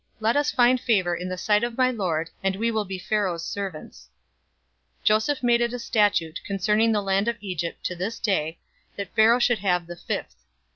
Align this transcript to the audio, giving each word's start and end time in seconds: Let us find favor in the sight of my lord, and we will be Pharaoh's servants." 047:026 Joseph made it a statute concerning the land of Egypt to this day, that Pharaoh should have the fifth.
Let 0.19 0.35
us 0.35 0.49
find 0.49 0.81
favor 0.81 1.13
in 1.13 1.29
the 1.29 1.37
sight 1.37 1.63
of 1.63 1.77
my 1.77 1.91
lord, 1.91 2.31
and 2.43 2.55
we 2.55 2.71
will 2.71 2.85
be 2.85 2.97
Pharaoh's 2.97 3.45
servants." 3.45 4.09
047:026 5.01 5.03
Joseph 5.03 5.43
made 5.43 5.61
it 5.61 5.73
a 5.73 5.77
statute 5.77 6.39
concerning 6.43 6.91
the 6.91 7.03
land 7.03 7.27
of 7.27 7.37
Egypt 7.39 7.83
to 7.85 7.95
this 7.95 8.17
day, 8.17 8.57
that 8.95 9.13
Pharaoh 9.13 9.37
should 9.37 9.59
have 9.59 9.85
the 9.85 9.95
fifth. 9.95 10.37